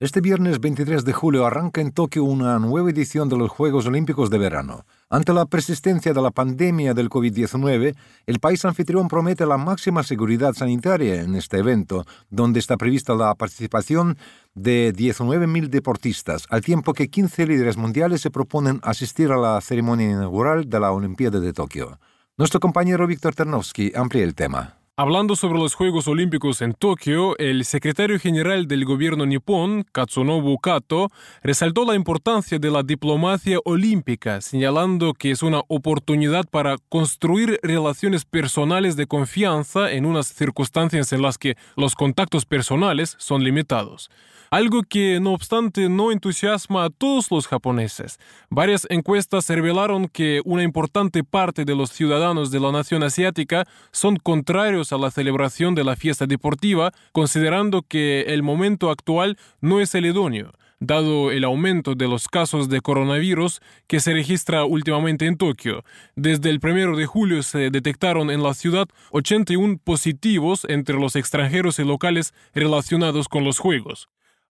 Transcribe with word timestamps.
Este 0.00 0.20
viernes 0.20 0.60
23 0.60 1.04
de 1.04 1.12
julio 1.12 1.44
arranca 1.44 1.80
en 1.80 1.90
Tokio 1.90 2.22
una 2.22 2.60
nueva 2.60 2.88
edición 2.88 3.28
de 3.28 3.36
los 3.36 3.50
Juegos 3.50 3.84
Olímpicos 3.84 4.30
de 4.30 4.38
Verano. 4.38 4.86
Ante 5.10 5.32
la 5.32 5.44
persistencia 5.44 6.14
de 6.14 6.22
la 6.22 6.30
pandemia 6.30 6.94
del 6.94 7.10
COVID-19, 7.10 7.96
el 8.26 8.38
país 8.38 8.64
anfitrión 8.64 9.08
promete 9.08 9.44
la 9.44 9.58
máxima 9.58 10.04
seguridad 10.04 10.52
sanitaria 10.52 11.20
en 11.20 11.34
este 11.34 11.58
evento, 11.58 12.04
donde 12.30 12.60
está 12.60 12.76
prevista 12.76 13.16
la 13.16 13.34
participación 13.34 14.16
de 14.54 14.94
19.000 14.94 15.68
deportistas, 15.68 16.46
al 16.48 16.60
tiempo 16.60 16.92
que 16.92 17.10
15 17.10 17.48
líderes 17.48 17.76
mundiales 17.76 18.20
se 18.20 18.30
proponen 18.30 18.78
asistir 18.84 19.32
a 19.32 19.36
la 19.36 19.60
ceremonia 19.60 20.10
inaugural 20.10 20.70
de 20.70 20.78
la 20.78 20.92
Olimpiada 20.92 21.40
de 21.40 21.52
Tokio. 21.52 21.98
Nuestro 22.36 22.60
compañero 22.60 23.04
Víctor 23.08 23.34
Ternovsky 23.34 23.90
amplía 23.96 24.22
el 24.22 24.36
tema. 24.36 24.77
Hablando 25.00 25.36
sobre 25.36 25.60
los 25.60 25.74
Juegos 25.74 26.08
Olímpicos 26.08 26.60
en 26.60 26.72
Tokio, 26.72 27.38
el 27.38 27.64
secretario 27.64 28.18
general 28.18 28.66
del 28.66 28.84
gobierno 28.84 29.26
nipón, 29.26 29.84
Katsunobu 29.92 30.58
Kato, 30.58 31.12
resaltó 31.40 31.84
la 31.84 31.94
importancia 31.94 32.58
de 32.58 32.68
la 32.68 32.82
diplomacia 32.82 33.60
olímpica, 33.64 34.40
señalando 34.40 35.14
que 35.14 35.30
es 35.30 35.44
una 35.44 35.60
oportunidad 35.68 36.46
para 36.50 36.78
construir 36.88 37.60
relaciones 37.62 38.24
personales 38.24 38.96
de 38.96 39.06
confianza 39.06 39.92
en 39.92 40.04
unas 40.04 40.26
circunstancias 40.34 41.12
en 41.12 41.22
las 41.22 41.38
que 41.38 41.56
los 41.76 41.94
contactos 41.94 42.44
personales 42.44 43.14
son 43.20 43.44
limitados 43.44 44.10
algo 44.50 44.82
que 44.82 45.20
no 45.20 45.32
obstante 45.32 45.88
no 45.88 46.12
entusiasma 46.12 46.84
a 46.84 46.90
todos 46.90 47.30
los 47.30 47.46
japoneses. 47.46 48.18
Varias 48.50 48.86
encuestas 48.90 49.48
revelaron 49.48 50.08
que 50.08 50.40
una 50.44 50.62
importante 50.62 51.24
parte 51.24 51.64
de 51.64 51.74
los 51.74 51.90
ciudadanos 51.90 52.50
de 52.50 52.60
la 52.60 52.72
nación 52.72 53.02
asiática 53.02 53.66
son 53.92 54.16
contrarios 54.16 54.87
a 54.92 54.98
la 54.98 55.10
celebración 55.10 55.74
de 55.74 55.84
la 55.84 55.96
fiesta 55.96 56.26
deportiva, 56.26 56.92
considerando 57.12 57.82
que 57.82 58.22
el 58.28 58.42
momento 58.42 58.90
actual 58.90 59.38
no 59.60 59.80
es 59.80 59.94
el 59.94 60.06
idóneo 60.06 60.52
dado 60.80 61.30
el 61.30 61.44
aumento 61.44 61.94
de 61.94 62.08
los 62.08 62.28
casos 62.28 62.68
de 62.68 62.80
coronavirus 62.80 63.60
que 63.86 64.00
se 64.00 64.12
registra 64.12 64.64
últimamente 64.64 65.26
en 65.26 65.36
Tokio. 65.36 65.84
Desde 66.14 66.50
el 66.50 66.60
1 66.62 66.96
de 66.96 67.06
julio 67.06 67.42
se 67.42 67.70
detectaron 67.70 68.30
en 68.30 68.42
la 68.42 68.54
ciudad 68.54 68.88
81 69.10 69.78
positivos 69.82 70.64
entre 70.68 70.98
los 70.98 71.16
extranjeros 71.16 71.78
y 71.78 71.84
locales 71.84 72.32
relacionados 72.54 73.28
con 73.28 73.44
los 73.44 73.58
Juegos. 73.58 74.08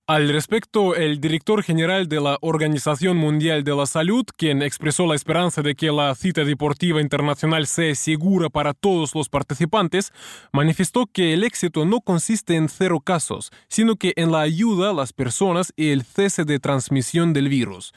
Al 0.08 0.30
respecto, 0.30 0.94
el 0.94 1.20
director 1.20 1.62
general 1.62 2.08
de 2.08 2.18
la 2.18 2.38
Organización 2.40 3.18
Mundial 3.18 3.62
de 3.62 3.76
la 3.76 3.84
Salud, 3.84 4.24
quien 4.38 4.62
expresó 4.62 5.06
la 5.06 5.14
esperanza 5.14 5.60
de 5.60 5.74
que 5.74 5.92
la 5.92 6.14
cita 6.14 6.46
deportiva 6.46 7.02
internacional 7.02 7.66
sea 7.66 7.94
segura 7.94 8.48
para 8.48 8.72
todos 8.72 9.14
los 9.14 9.28
participantes, 9.28 10.14
manifestó 10.50 11.04
que 11.12 11.34
el 11.34 11.44
éxito 11.44 11.84
no 11.84 12.00
consiste 12.00 12.56
en 12.56 12.70
cero 12.70 13.00
casos, 13.04 13.50
sino 13.68 13.96
que 13.96 14.14
en 14.16 14.32
la 14.32 14.40
ayuda 14.40 14.92
a 14.92 14.94
las 14.94 15.12
personas 15.12 15.74
y 15.76 15.90
el 15.90 16.04
cese 16.04 16.46
de 16.46 16.58
transmisión 16.58 17.34
del 17.34 17.50
virus. 17.50 17.92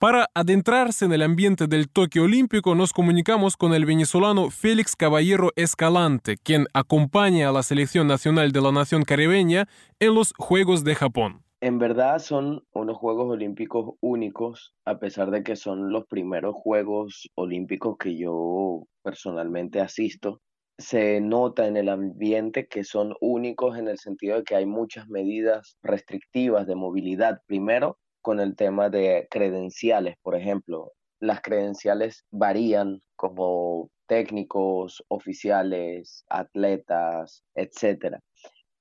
Para 0.00 0.30
adentrarse 0.34 1.04
en 1.04 1.12
el 1.12 1.22
ambiente 1.22 1.68
del 1.68 1.88
Tokio 1.88 2.24
Olímpico, 2.24 2.74
nos 2.74 2.92
comunicamos 2.92 3.56
con 3.56 3.72
el 3.72 3.86
venezolano 3.86 4.50
Félix 4.50 4.96
Caballero 4.96 5.52
Escalante, 5.54 6.38
quien 6.38 6.66
acompaña 6.74 7.50
a 7.50 7.52
la 7.52 7.62
selección 7.62 8.08
nacional 8.08 8.50
de 8.50 8.60
la 8.60 8.72
nación 8.72 9.04
caribeña 9.04 9.68
en 10.00 10.16
los 10.16 10.34
Juegos 10.36 10.82
de 10.82 10.96
Japón. 10.96 11.42
En 11.62 11.78
verdad 11.78 12.18
son 12.18 12.64
unos 12.72 12.96
Juegos 12.96 13.30
Olímpicos 13.30 13.94
únicos, 14.00 14.74
a 14.84 14.98
pesar 14.98 15.30
de 15.30 15.44
que 15.44 15.54
son 15.54 15.92
los 15.92 16.06
primeros 16.06 16.56
Juegos 16.56 17.30
Olímpicos 17.36 17.96
que 17.98 18.16
yo 18.16 18.88
personalmente 19.04 19.80
asisto. 19.80 20.42
Se 20.76 21.20
nota 21.20 21.68
en 21.68 21.76
el 21.76 21.88
ambiente 21.88 22.66
que 22.66 22.82
son 22.82 23.14
únicos 23.20 23.78
en 23.78 23.86
el 23.86 23.98
sentido 23.98 24.38
de 24.38 24.42
que 24.42 24.56
hay 24.56 24.66
muchas 24.66 25.06
medidas 25.06 25.78
restrictivas 25.84 26.66
de 26.66 26.74
movilidad. 26.74 27.38
Primero, 27.46 27.96
con 28.22 28.40
el 28.40 28.56
tema 28.56 28.90
de 28.90 29.28
credenciales, 29.30 30.16
por 30.20 30.34
ejemplo. 30.34 30.90
Las 31.20 31.42
credenciales 31.42 32.24
varían 32.32 33.02
como 33.14 33.88
técnicos, 34.08 35.04
oficiales, 35.06 36.24
atletas, 36.28 37.44
etcétera 37.54 38.18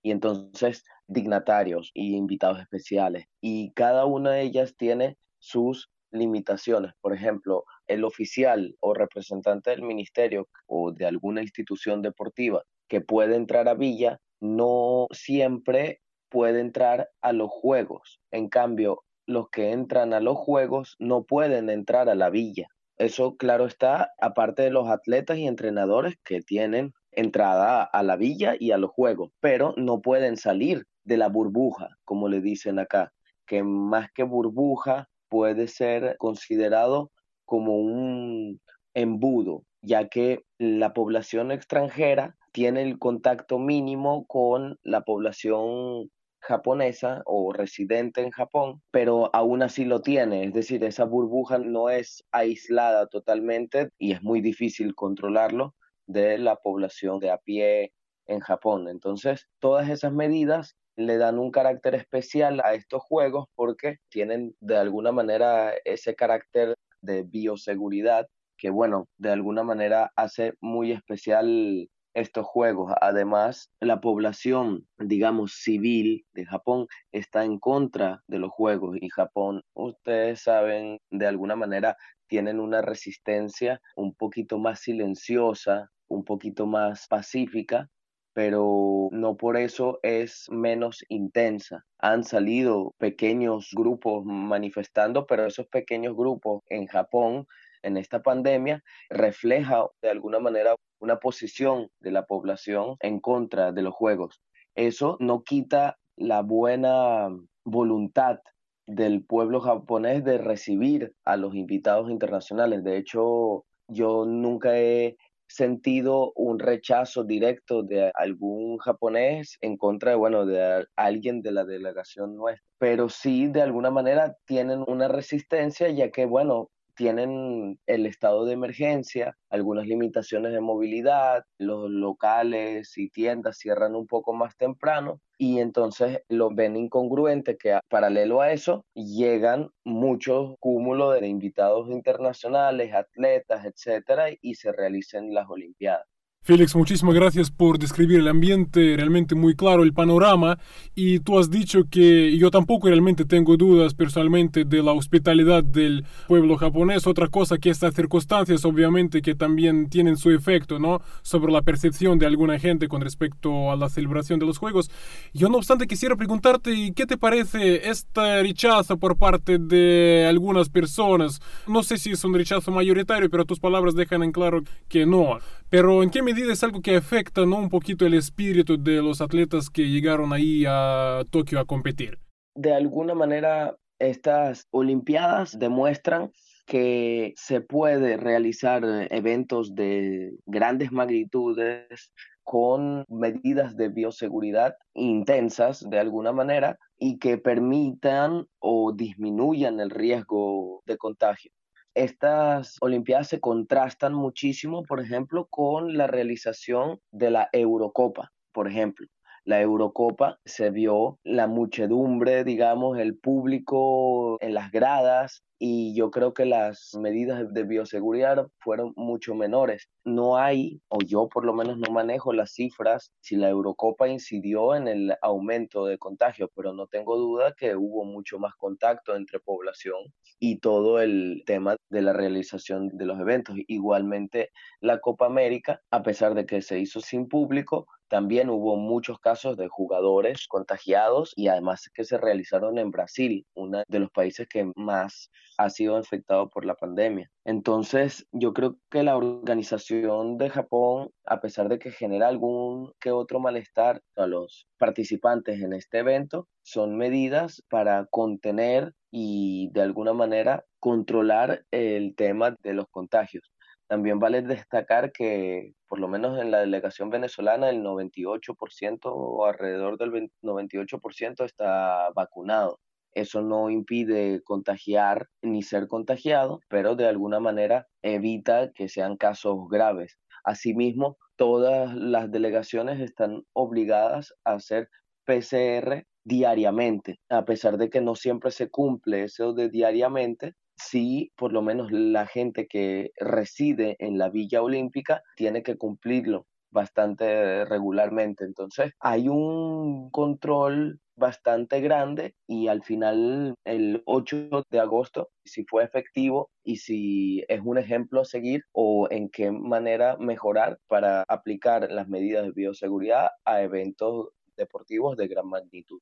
y 0.02 0.12
entonces 0.12 0.84
dignatarios 1.08 1.92
y 1.94 2.16
invitados 2.16 2.60
especiales. 2.60 3.26
Y 3.42 3.72
cada 3.74 4.06
una 4.06 4.32
de 4.32 4.42
ellas 4.42 4.76
tiene 4.78 5.18
sus 5.40 5.90
limitaciones. 6.12 6.94
Por 7.02 7.14
ejemplo, 7.14 7.64
el 7.88 8.04
oficial 8.04 8.76
o 8.80 8.94
representante 8.94 9.72
del 9.72 9.82
ministerio 9.82 10.48
o 10.68 10.92
de 10.92 11.06
alguna 11.06 11.42
institución 11.42 12.02
deportiva 12.02 12.64
que 12.88 13.02
puede 13.02 13.36
entrar 13.36 13.68
a 13.68 13.74
Villa 13.74 14.20
no 14.40 15.08
siempre 15.12 16.02
puede 16.30 16.62
entrar 16.62 17.10
a 17.22 17.34
los 17.34 17.50
juegos. 17.50 18.20
En 18.32 18.50
cambio, 18.50 19.04
los 19.26 19.50
que 19.50 19.72
entran 19.72 20.14
a 20.14 20.20
los 20.20 20.38
juegos 20.38 20.96
no 21.00 21.24
pueden 21.24 21.70
entrar 21.70 22.10
a 22.10 22.16
la 22.16 22.30
villa. 22.30 22.68
Eso, 22.98 23.36
claro 23.38 23.66
está, 23.66 24.12
aparte 24.20 24.64
de 24.64 24.72
los 24.72 24.88
atletas 24.88 25.38
y 25.38 25.48
entrenadores 25.48 26.16
que 26.24 26.42
tienen 26.42 26.94
entrada 27.12 27.84
a 27.84 28.04
la 28.04 28.16
villa 28.16 28.56
y 28.60 28.72
a 28.72 28.78
los 28.78 28.92
juegos, 28.92 29.32
pero 29.40 29.74
no 29.78 30.02
pueden 30.02 30.38
salir 30.38 30.86
de 31.04 31.18
la 31.18 31.30
burbuja, 31.30 31.90
como 32.04 32.28
le 32.28 32.42
dicen 32.42 32.80
acá, 32.80 33.12
que 33.46 33.64
más 33.64 34.12
que 34.14 34.24
burbuja 34.24 35.10
puede 35.30 35.68
ser 35.68 36.16
considerado 36.18 37.12
como 37.46 37.78
un 37.78 38.62
embudo, 38.94 39.64
ya 39.82 40.08
que 40.08 40.44
la 40.58 40.94
población 40.94 41.52
extranjera 41.52 42.36
tiene 42.52 42.84
el 42.84 43.00
contacto 43.00 43.60
mínimo 43.60 44.26
con 44.26 44.78
la 44.84 45.02
población 45.02 46.10
japonesa 46.42 47.22
o 47.26 47.54
residente 47.54 48.22
en 48.22 48.32
Japón, 48.32 48.82
pero 48.92 49.30
aún 49.34 49.62
así 49.62 49.86
lo 49.86 50.02
tiene, 50.02 50.44
es 50.46 50.54
decir, 50.54 50.84
esa 50.84 51.06
burbuja 51.06 51.60
no 51.60 51.90
es 51.90 52.24
aislada 52.32 53.08
totalmente 53.08 53.90
y 53.98 54.12
es 54.12 54.24
muy 54.24 54.42
difícil 54.42 54.96
controlarlo, 54.96 55.76
de 56.12 56.38
la 56.38 56.56
población 56.56 57.20
de 57.20 57.32
a 57.32 57.38
pie 57.38 57.94
en 58.28 58.40
Japón. 58.40 58.88
Entonces, 58.88 59.48
todas 59.60 59.90
esas 59.90 60.14
medidas 60.14 60.76
le 60.96 61.18
dan 61.18 61.40
un 61.40 61.52
carácter 61.52 61.96
especial 61.96 62.62
a 62.64 62.74
estos 62.74 63.02
juegos 63.04 63.46
porque 63.56 63.98
tienen 64.10 64.56
de 64.60 64.78
alguna 64.78 65.12
manera 65.12 65.74
ese 65.86 66.16
carácter 66.16 66.76
de 67.02 67.24
bioseguridad 67.24 68.28
que, 68.58 68.70
bueno, 68.70 69.08
de 69.18 69.32
alguna 69.32 69.64
manera 69.64 70.12
hace 70.16 70.54
muy 70.62 70.92
especial 70.92 71.90
estos 72.14 72.46
juegos. 72.46 72.94
Además, 73.02 73.72
la 73.80 74.02
población, 74.02 74.88
digamos, 75.00 75.54
civil 75.54 76.26
de 76.34 76.46
Japón 76.46 76.88
está 77.12 77.44
en 77.46 77.58
contra 77.58 78.22
de 78.28 78.40
los 78.40 78.52
juegos 78.52 78.98
y 79.00 79.10
Japón, 79.10 79.64
ustedes 79.74 80.42
saben, 80.42 81.00
de 81.10 81.28
alguna 81.28 81.56
manera 81.56 81.98
tienen 82.28 82.60
una 82.60 82.82
resistencia 82.82 83.82
un 83.96 84.14
poquito 84.14 84.58
más 84.58 84.82
silenciosa 84.82 85.90
un 86.12 86.24
poquito 86.24 86.66
más 86.66 87.08
pacífica, 87.08 87.90
pero 88.34 89.10
no 89.12 89.36
por 89.36 89.58
eso 89.58 90.00
es 90.04 90.48
menos 90.50 91.04
intensa. 91.10 91.86
Han 92.00 92.24
salido 92.24 92.94
pequeños 92.98 93.70
grupos 93.74 94.24
manifestando, 94.26 95.26
pero 95.26 95.46
esos 95.46 95.68
pequeños 95.68 96.16
grupos 96.16 96.62
en 96.68 96.88
Japón, 96.88 97.48
en 97.82 97.98
esta 97.98 98.22
pandemia, 98.22 98.84
refleja 99.10 99.86
de 100.02 100.10
alguna 100.10 100.40
manera 100.40 100.76
una 101.00 101.18
posición 101.18 101.90
de 102.00 102.12
la 102.12 102.26
población 102.26 102.96
en 103.00 103.20
contra 103.20 103.72
de 103.72 103.82
los 103.82 103.94
juegos. 103.94 104.42
Eso 104.76 105.18
no 105.20 105.44
quita 105.44 105.98
la 106.16 106.42
buena 106.42 107.30
voluntad 107.66 108.40
del 108.88 109.24
pueblo 109.24 109.62
japonés 109.62 110.24
de 110.24 110.38
recibir 110.38 111.14
a 111.26 111.38
los 111.38 111.56
invitados 111.56 112.10
internacionales. 112.10 112.84
De 112.84 112.98
hecho, 112.98 113.66
yo 113.88 114.26
nunca 114.26 114.78
he 114.78 115.18
sentido 115.54 116.32
un 116.36 116.60
rechazo 116.60 117.24
directo 117.24 117.84
de 117.84 118.12
algún 118.16 118.78
japonés 118.78 119.58
en 119.62 119.78
contra 119.78 120.12
de, 120.12 120.18
bueno, 120.18 120.46
de 120.46 120.86
alguien 120.96 121.42
de 121.42 121.52
la 121.52 121.66
delegación 121.66 122.36
nuestra. 122.36 122.66
Pero 122.78 123.10
sí, 123.10 123.48
de 123.48 123.62
alguna 123.62 123.92
manera, 123.92 124.36
tienen 124.46 124.84
una 124.88 125.08
resistencia, 125.08 125.90
ya 125.90 126.10
que, 126.10 126.26
bueno, 126.26 126.72
tienen 127.02 127.80
el 127.88 128.06
estado 128.06 128.46
de 128.46 128.54
emergencia, 128.54 129.36
algunas 129.50 129.88
limitaciones 129.88 130.54
de 130.54 130.62
movilidad, 130.62 131.44
los 131.58 131.90
locales 131.90 132.96
y 132.96 133.10
tiendas 133.10 133.58
cierran 133.58 133.96
un 133.96 134.06
poco 134.06 134.34
más 134.34 134.56
temprano 134.56 135.20
y 135.40 135.58
entonces 135.58 136.20
lo 136.30 136.52
ven 136.54 136.76
incongruente 136.76 137.58
que 137.58 137.80
paralelo 137.90 138.42
a 138.42 138.52
eso 138.52 138.86
llegan 138.94 139.72
muchos 139.84 140.54
cúmulos 140.60 141.20
de 141.20 141.28
invitados 141.28 141.90
internacionales, 141.90 142.94
atletas, 142.94 143.66
etcétera, 143.66 144.28
y 144.40 144.54
se 144.54 144.72
realicen 144.72 145.34
las 145.34 145.50
Olimpiadas. 145.50 146.11
Félix, 146.44 146.76
muchísimas 146.76 147.14
gracias 147.14 147.52
por 147.52 147.78
describir 147.78 148.18
el 148.20 148.28
ambiente 148.28 148.96
realmente 148.98 149.36
muy 149.36 149.56
claro, 149.56 149.84
el 149.84 149.94
panorama. 149.94 150.58
Y 150.96 151.20
tú 151.20 151.38
has 151.38 151.52
dicho 151.52 151.84
que 151.88 152.36
yo 152.36 152.50
tampoco 152.50 152.88
realmente 152.88 153.26
tengo 153.26 153.58
dudas 153.58 153.94
personalmente 153.94 154.66
de 154.66 154.82
la 154.82 154.92
hospitalidad 154.92 155.64
del 155.64 156.04
pueblo 156.28 156.58
japonés. 156.58 157.06
Otra 157.06 157.28
cosa 157.28 157.60
que 157.60 157.70
estas 157.70 157.94
circunstancias 157.94 158.66
obviamente 158.66 159.22
que 159.22 159.36
también 159.36 159.88
tienen 159.88 160.18
su 160.18 160.32
efecto, 160.32 160.80
¿no? 160.80 161.04
Sobre 161.22 161.54
la 161.54 161.62
percepción 161.62 162.18
de 162.18 162.26
alguna 162.26 162.58
gente 162.58 162.88
con 162.88 163.02
respecto 163.02 163.72
a 163.72 163.76
la 163.76 163.88
celebración 163.88 164.40
de 164.40 164.48
los 164.48 164.58
Juegos. 164.58 164.90
Yo 165.36 165.48
no 165.48 165.58
obstante 165.58 165.86
quisiera 165.86 166.16
preguntarte, 166.16 166.92
¿qué 166.96 167.06
te 167.06 167.18
parece 167.18 167.88
este 167.88 168.42
rechazo 168.42 168.98
por 168.98 169.16
parte 169.16 169.60
de 169.60 170.26
algunas 170.28 170.70
personas? 170.70 171.40
No 171.68 171.84
sé 171.84 172.00
si 172.00 172.10
es 172.10 172.24
un 172.24 172.34
rechazo 172.34 172.72
mayoritario, 172.72 173.30
pero 173.30 173.46
tus 173.46 173.60
palabras 173.60 173.94
dejan 173.94 174.24
en 174.24 174.32
claro 174.32 174.64
que 174.90 175.06
no. 175.06 175.38
Pero 175.70 176.04
¿en 176.04 176.10
qué 176.10 176.22
medida 176.22 176.31
es 176.38 176.64
algo 176.64 176.82
que 176.82 176.96
afecta 176.96 177.46
¿no? 177.46 177.58
un 177.58 177.70
poquito 177.70 178.06
el 178.06 178.14
espíritu 178.14 178.82
de 178.82 179.02
los 179.02 179.22
atletas 179.22 179.70
que 179.70 179.90
llegaron 179.90 180.34
ahí 180.34 180.64
a 180.68 181.24
Tokio 181.30 181.60
a 181.60 181.66
competir? 181.66 182.20
De 182.56 182.74
alguna 182.74 183.14
manera, 183.14 183.76
estas 184.00 184.68
Olimpiadas 184.72 185.58
demuestran 185.58 186.32
que 186.66 187.34
se 187.36 187.62
puede 187.62 188.18
realizar 188.18 188.84
eventos 189.10 189.76
de 189.76 190.32
grandes 190.46 190.92
magnitudes 190.92 192.12
con 192.44 193.06
medidas 193.10 193.76
de 193.76 193.90
bioseguridad 193.90 194.76
intensas 194.94 195.86
de 195.90 196.00
alguna 196.00 196.32
manera 196.32 196.78
y 196.98 197.20
que 197.20 197.38
permitan 197.38 198.46
o 198.60 198.94
disminuyan 198.94 199.80
el 199.80 199.90
riesgo 199.90 200.82
de 200.86 200.98
contagio. 200.98 201.52
Estas 201.94 202.78
Olimpiadas 202.82 203.28
se 203.28 203.42
contrastan 203.42 204.14
muchísimo, 204.14 204.84
por 204.84 205.02
ejemplo, 205.02 205.48
con 205.50 205.98
la 205.98 206.08
realización 206.08 207.00
de 207.12 207.32
la 207.32 207.50
Eurocopa, 207.52 208.32
por 208.54 208.68
ejemplo. 208.68 209.08
La 209.44 209.60
Eurocopa 209.60 210.40
se 210.46 210.70
vio 210.70 211.20
la 211.24 211.48
muchedumbre, 211.48 212.44
digamos, 212.44 212.98
el 212.98 213.18
público 213.18 214.38
en 214.42 214.54
las 214.54 214.72
gradas 214.72 215.44
y 215.64 215.94
yo 215.94 216.10
creo 216.10 216.34
que 216.34 216.46
las 216.46 216.96
medidas 216.96 217.54
de 217.54 217.62
bioseguridad 217.62 218.48
fueron 218.58 218.94
mucho 218.96 219.36
menores. 219.36 219.92
No 220.04 220.38
hay, 220.40 220.82
o 220.88 220.98
yo 221.06 221.30
por 221.30 221.46
lo 221.46 221.54
menos 221.54 221.78
no 221.78 221.94
manejo 221.94 222.34
las 222.34 222.54
cifras 222.54 223.14
si 223.20 223.36
la 223.36 223.48
Eurocopa 223.48 224.08
incidió 224.08 224.74
en 224.74 224.88
el 224.88 225.14
aumento 225.22 225.86
de 225.86 226.00
contagios, 226.00 226.50
pero 226.56 226.74
no 226.74 226.88
tengo 226.88 227.16
duda 227.16 227.54
que 227.56 227.76
hubo 227.76 228.06
mucho 228.06 228.40
más 228.40 228.56
contacto 228.56 229.16
entre 229.16 229.40
población 229.40 230.00
y 230.40 230.58
todo 230.58 231.00
el 231.00 231.44
tema 231.46 231.76
de 231.92 232.02
la 232.02 232.14
realización 232.14 232.90
de 232.98 233.06
los 233.06 233.20
eventos. 233.20 233.56
Igualmente 233.68 234.50
la 234.80 235.00
Copa 235.00 235.28
América, 235.28 235.80
a 235.92 236.02
pesar 236.02 236.34
de 236.34 236.48
que 236.48 236.64
se 236.64 236.80
hizo 236.80 237.02
sin 237.02 237.28
público, 237.28 237.86
también 238.12 238.50
hubo 238.50 238.76
muchos 238.76 239.20
casos 239.20 239.56
de 239.56 239.70
jugadores 239.70 240.46
contagiados 240.50 241.32
y 241.38 241.48
además 241.48 241.90
que 241.94 242.04
se 242.04 242.18
realizaron 242.18 242.78
en 242.78 242.92
Brasil, 242.92 243.46
uno 243.54 243.84
de 243.88 244.00
los 244.00 244.12
países 244.12 244.50
que 244.50 244.70
más 244.76 245.32
ha 245.64 245.70
sido 245.70 245.98
afectado 245.98 246.50
por 246.50 246.66
la 246.66 246.76
pandemia. 246.76 247.30
Entonces, 247.46 248.28
yo 248.32 248.54
creo 248.54 248.78
que 248.90 249.04
la 249.04 249.18
organización 249.18 250.38
de 250.38 250.50
Japón, 250.50 251.12
a 251.26 251.40
pesar 251.42 251.70
de 251.70 251.80
que 251.80 251.92
genera 251.92 252.28
algún 252.28 252.94
que 253.00 253.12
otro 253.12 253.40
malestar 253.40 254.02
a 254.16 254.28
los 254.28 254.68
participantes 254.78 255.62
en 255.62 255.74
este 255.74 256.00
evento, 256.00 256.48
son 256.64 256.98
medidas 256.98 257.64
para 257.70 258.06
contener 258.06 258.94
y 259.12 259.70
de 259.74 259.82
alguna 259.82 260.14
manera 260.14 260.66
controlar 260.80 261.66
el 261.72 262.16
tema 262.16 262.56
de 262.64 262.74
los 262.74 262.88
contagios. 262.90 263.52
También 263.88 264.20
vale 264.20 264.42
destacar 264.42 265.12
que, 265.12 265.74
por 265.90 266.00
lo 266.00 266.08
menos 266.08 266.40
en 266.40 266.50
la 266.50 266.60
delegación 266.60 267.10
venezolana, 267.10 267.70
el 267.70 267.84
98% 267.84 269.00
o 269.04 269.46
alrededor 269.46 269.98
del 269.98 270.32
98% 270.42 271.44
está 271.44 272.10
vacunado. 272.16 272.80
Eso 273.14 273.42
no 273.42 273.70
impide 273.70 274.42
contagiar 274.44 275.28
ni 275.42 275.64
ser 275.64 275.88
contagiado, 275.88 276.62
pero 276.70 276.96
de 276.96 277.08
alguna 277.08 277.40
manera 277.40 277.88
evita 278.02 278.72
que 278.72 278.88
sean 278.88 279.18
casos 279.18 279.68
graves. 279.70 280.18
Asimismo, 280.44 281.18
todas 281.36 281.94
las 281.96 282.32
delegaciones 282.32 283.00
están 283.00 283.44
obligadas 283.54 284.34
a 284.44 284.54
hacer 284.54 284.90
PCR 285.26 286.06
diariamente, 286.24 287.20
a 287.30 287.46
pesar 287.46 287.78
de 287.78 287.90
que 287.90 288.02
no 288.02 288.16
siempre 288.16 288.52
se 288.52 288.70
cumple 288.70 289.24
eso 289.24 289.54
de 289.54 289.70
diariamente, 289.70 290.54
sí, 290.76 291.32
por 291.36 291.52
lo 291.52 291.62
menos 291.62 291.92
la 291.92 292.28
gente 292.28 292.68
que 292.68 293.12
reside 293.18 293.96
en 294.00 294.18
la 294.18 294.30
Villa 294.30 294.62
Olímpica 294.62 295.22
tiene 295.36 295.64
que 295.64 295.78
cumplirlo 295.78 296.48
bastante 296.72 297.66
regularmente. 297.66 298.46
Entonces, 298.46 298.94
hay 299.00 299.28
un 299.28 300.10
control 300.10 301.00
bastante 301.16 301.82
grande 301.82 302.34
y 302.48 302.68
al 302.68 302.84
final 302.84 303.56
el 303.64 304.02
8 304.06 304.66
de 304.70 304.80
agosto 304.80 305.30
si 305.46 305.64
fue 305.66 305.84
efectivo 305.84 306.50
y 306.64 306.78
si 306.78 307.44
es 307.48 307.62
un 307.64 307.78
ejemplo 307.78 308.22
a 308.22 308.26
seguir 308.26 308.64
o 308.72 309.08
en 309.12 309.30
qué 309.30 309.52
manera 309.52 310.18
mejorar 310.18 310.80
para 310.88 311.24
aplicar 311.28 311.92
las 311.92 312.08
medidas 312.08 312.46
de 312.46 312.52
bioseguridad 312.52 313.30
a 313.46 313.62
eventos 313.62 314.30
deportivos 314.58 315.16
de 315.16 315.28
gran 315.28 315.48
magnitud. 315.48 316.00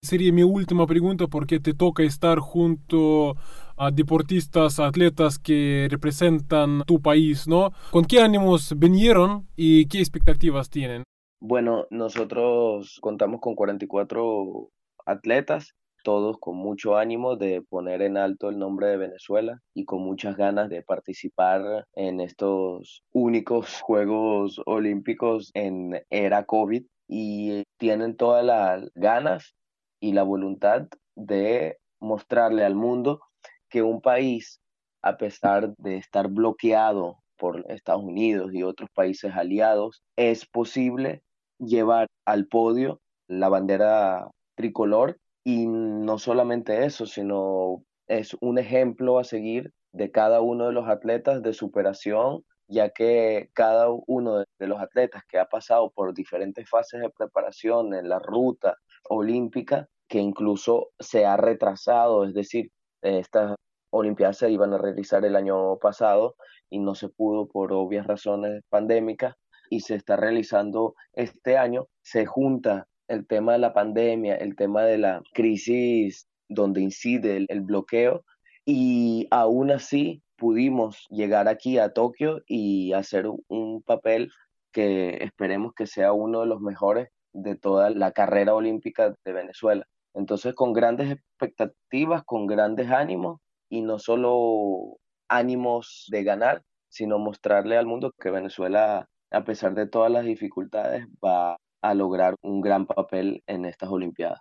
Sería 0.00 0.32
mi 0.32 0.44
última 0.44 0.86
pregunta 0.86 1.26
porque 1.26 1.58
te 1.58 1.74
toca 1.74 2.04
estar 2.04 2.38
junto 2.38 3.34
a 3.78 3.90
deportistas, 3.90 4.80
atletas 4.80 5.38
que 5.38 5.88
representan 5.90 6.82
tu 6.86 7.00
país, 7.00 7.46
¿no? 7.46 7.72
¿Con 7.90 8.04
qué 8.04 8.20
ánimos 8.20 8.74
vinieron 8.76 9.46
y 9.56 9.86
qué 9.86 9.98
expectativas 9.98 10.70
tienen? 10.70 11.04
Bueno, 11.40 11.86
nosotros 11.90 12.98
contamos 13.00 13.40
con 13.40 13.54
44 13.54 14.70
atletas, 15.06 15.74
todos 16.02 16.38
con 16.38 16.56
mucho 16.56 16.96
ánimo 16.96 17.36
de 17.36 17.62
poner 17.62 18.02
en 18.02 18.16
alto 18.16 18.48
el 18.48 18.58
nombre 18.58 18.88
de 18.88 18.96
Venezuela 18.96 19.60
y 19.74 19.84
con 19.84 20.02
muchas 20.02 20.36
ganas 20.36 20.68
de 20.68 20.82
participar 20.82 21.86
en 21.94 22.20
estos 22.20 23.02
únicos 23.12 23.80
Juegos 23.82 24.60
Olímpicos 24.66 25.50
en 25.54 26.02
era 26.10 26.44
COVID 26.44 26.84
y 27.08 27.62
tienen 27.78 28.16
todas 28.16 28.44
las 28.44 28.90
ganas 28.94 29.54
y 30.00 30.12
la 30.12 30.22
voluntad 30.22 30.88
de 31.14 31.78
mostrarle 32.00 32.64
al 32.64 32.74
mundo 32.74 33.20
que 33.68 33.82
un 33.82 34.00
país, 34.00 34.60
a 35.02 35.16
pesar 35.16 35.74
de 35.76 35.96
estar 35.96 36.28
bloqueado 36.28 37.18
por 37.36 37.64
Estados 37.70 38.02
Unidos 38.02 38.52
y 38.52 38.62
otros 38.62 38.90
países 38.94 39.34
aliados, 39.34 40.02
es 40.16 40.46
posible 40.46 41.22
llevar 41.58 42.08
al 42.24 42.46
podio 42.46 43.00
la 43.28 43.48
bandera 43.48 44.28
tricolor. 44.54 45.18
Y 45.44 45.66
no 45.66 46.18
solamente 46.18 46.84
eso, 46.84 47.06
sino 47.06 47.82
es 48.06 48.36
un 48.40 48.58
ejemplo 48.58 49.18
a 49.18 49.24
seguir 49.24 49.72
de 49.92 50.10
cada 50.10 50.40
uno 50.40 50.66
de 50.66 50.72
los 50.72 50.88
atletas 50.88 51.42
de 51.42 51.52
superación, 51.54 52.44
ya 52.66 52.90
que 52.90 53.48
cada 53.54 53.88
uno 53.88 54.44
de 54.58 54.66
los 54.66 54.80
atletas 54.80 55.22
que 55.26 55.38
ha 55.38 55.46
pasado 55.46 55.90
por 55.90 56.12
diferentes 56.12 56.68
fases 56.68 57.00
de 57.00 57.10
preparación 57.10 57.94
en 57.94 58.08
la 58.08 58.18
ruta 58.18 58.76
olímpica 59.08 59.88
que 60.08 60.18
incluso 60.18 60.90
se 60.98 61.26
ha 61.26 61.36
retrasado, 61.36 62.24
es 62.24 62.34
decir, 62.34 62.70
estas 63.02 63.54
Olimpiadas 63.90 64.38
se 64.38 64.50
iban 64.50 64.74
a 64.74 64.78
realizar 64.78 65.24
el 65.24 65.34
año 65.34 65.78
pasado 65.78 66.36
y 66.68 66.78
no 66.78 66.94
se 66.94 67.08
pudo 67.08 67.46
por 67.48 67.72
obvias 67.72 68.06
razones 68.06 68.62
pandémicas 68.68 69.34
y 69.70 69.80
se 69.80 69.94
está 69.94 70.16
realizando 70.16 70.94
este 71.14 71.56
año. 71.56 71.86
Se 72.02 72.26
junta 72.26 72.86
el 73.08 73.26
tema 73.26 73.52
de 73.52 73.58
la 73.58 73.72
pandemia, 73.72 74.36
el 74.36 74.56
tema 74.56 74.82
de 74.82 74.98
la 74.98 75.22
crisis 75.32 76.28
donde 76.48 76.82
incide 76.82 77.46
el, 77.48 77.60
bloqueo 77.62 78.24
y 78.66 79.26
aún 79.30 79.70
así 79.70 80.22
pudimos 80.36 81.06
llegar 81.08 81.48
aquí 81.48 81.78
a 81.78 81.92
Tokio 81.92 82.42
y 82.46 82.92
hacer 82.92 83.26
un 83.48 83.82
papel 83.82 84.30
que 84.72 85.24
esperemos 85.24 85.72
que 85.74 85.86
sea 85.86 86.12
uno 86.12 86.40
de 86.40 86.46
los 86.46 86.60
mejores 86.60 87.08
de 87.32 87.56
toda 87.56 87.90
la 87.90 88.12
carrera 88.12 88.54
olímpica 88.54 89.14
de 89.24 89.32
Venezuela. 89.32 89.86
Entonces, 90.14 90.54
con 90.54 90.72
grandes 90.72 91.10
expectativas, 91.10 92.24
con 92.24 92.46
grandes 92.46 92.90
ánimos 92.90 93.40
y 93.68 93.82
no 93.82 93.98
solo 93.98 94.98
ánimos 95.28 96.06
de 96.10 96.24
ganar, 96.24 96.62
sino 96.88 97.18
mostrarle 97.18 97.76
al 97.76 97.86
mundo 97.86 98.12
que 98.18 98.30
Venezuela, 98.30 99.08
a 99.30 99.44
pesar 99.44 99.74
de 99.74 99.86
todas 99.86 100.10
las 100.10 100.24
dificultades, 100.24 101.06
va 101.24 101.56
a 101.82 101.94
lograr 101.94 102.34
un 102.42 102.60
gran 102.60 102.86
papel 102.86 103.42
en 103.46 103.64
estas 103.64 103.90
Olimpiadas. 103.90 104.40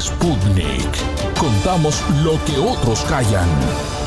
Sputnik. 0.00 1.38
Contamos 1.38 2.02
lo 2.24 2.32
que 2.44 2.58
otros 2.58 3.04
callan. 3.04 4.03